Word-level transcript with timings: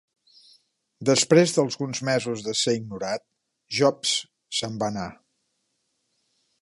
Després 1.09 1.51
d'alguns 1.57 2.01
mesos 2.09 2.41
de 2.47 2.55
ser 2.61 2.75
ignorat, 2.79 3.25
Jobs 3.81 4.15
se'n 4.61 4.81
va 4.85 4.89
anar. 4.95 5.09